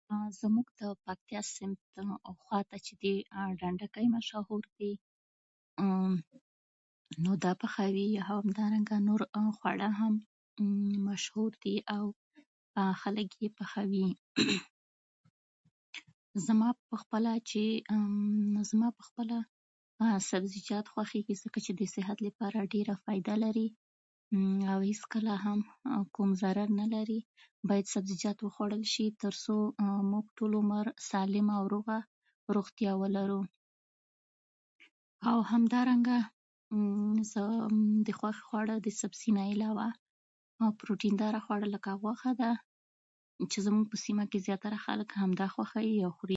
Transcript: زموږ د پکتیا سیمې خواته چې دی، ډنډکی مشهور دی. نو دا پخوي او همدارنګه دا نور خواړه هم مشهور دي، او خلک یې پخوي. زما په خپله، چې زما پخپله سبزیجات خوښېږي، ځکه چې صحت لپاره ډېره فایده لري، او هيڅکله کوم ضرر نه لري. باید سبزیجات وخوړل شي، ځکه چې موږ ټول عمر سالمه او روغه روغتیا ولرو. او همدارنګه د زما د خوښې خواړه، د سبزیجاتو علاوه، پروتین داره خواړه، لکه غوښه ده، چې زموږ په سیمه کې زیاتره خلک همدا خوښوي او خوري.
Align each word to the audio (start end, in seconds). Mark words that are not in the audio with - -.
زموږ 0.41 0.65
د 0.79 0.81
پکتیا 1.05 1.41
سیمې 1.47 2.33
خواته 2.45 2.77
چې 2.85 2.93
دی، 3.01 3.15
ډنډکی 3.59 4.07
مشهور 4.15 4.63
دی. 4.79 4.93
نو 7.23 7.31
دا 7.45 7.51
پخوي 7.61 8.07
او 8.19 8.25
همدارنګه 8.29 8.97
دا 8.99 9.05
نور 9.07 9.21
خواړه 9.57 9.87
هم 9.99 10.13
مشهور 11.09 11.51
دي، 11.65 11.75
او 11.95 12.03
خلک 13.03 13.29
یې 13.43 13.49
پخوي. 13.57 14.07
زما 16.47 16.69
په 16.87 16.95
خپله، 17.03 17.31
چې 17.49 17.61
زما 18.71 18.89
پخپله 18.99 19.37
سبزیجات 20.29 20.85
خوښېږي، 20.93 21.35
ځکه 21.43 21.57
چې 21.65 21.71
صحت 21.95 22.17
لپاره 22.27 22.59
ډېره 22.73 22.93
فایده 23.05 23.35
لري، 23.45 23.67
او 24.71 24.79
هيڅکله 24.87 25.35
کوم 26.17 26.29
ضرر 26.43 26.69
نه 26.81 26.85
لري. 26.97 27.21
باید 27.69 27.85
سبزیجات 27.95 28.37
وخوړل 28.41 28.83
شي، 28.93 29.05
ځکه 29.13 29.31
چې 29.43 29.95
موږ 30.11 30.25
ټول 30.37 30.51
عمر 30.61 30.85
سالمه 31.11 31.53
او 31.61 31.71
روغه 31.73 31.97
روغتیا 32.59 32.91
ولرو. 33.03 33.41
او 35.29 35.37
همدارنګه 35.49 36.19
د 37.17 37.21
زما 37.33 37.57
د 38.05 38.09
خوښې 38.19 38.43
خواړه، 38.47 38.75
د 38.85 38.99
سبزیجاتو 39.03 39.49
علاوه، 39.53 39.87
پروتین 40.81 41.13
داره 41.23 41.39
خواړه، 41.45 41.67
لکه 41.75 41.91
غوښه 42.01 42.31
ده، 42.41 42.51
چې 43.51 43.57
زموږ 43.65 43.83
په 43.91 43.97
سیمه 44.05 44.23
کې 44.31 44.39
زیاتره 44.47 44.77
خلک 44.85 45.09
همدا 45.23 45.47
خوښوي 45.55 45.95
او 46.07 46.11
خوري. 46.17 46.29